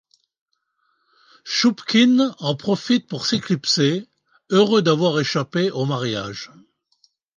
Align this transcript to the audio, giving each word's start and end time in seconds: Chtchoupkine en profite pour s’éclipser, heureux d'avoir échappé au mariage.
Chtchoupkine 1.45 2.33
en 2.39 2.55
profite 2.55 3.05
pour 3.07 3.27
s’éclipser, 3.27 4.07
heureux 4.49 4.81
d'avoir 4.81 5.19
échappé 5.19 5.69
au 5.69 5.85
mariage. 5.85 6.49